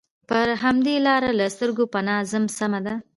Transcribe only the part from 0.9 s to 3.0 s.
لاره له سترګو پناه ځم، سمه ده.